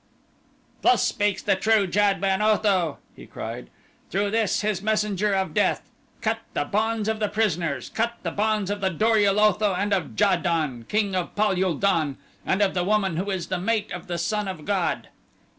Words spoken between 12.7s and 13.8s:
the woman who is the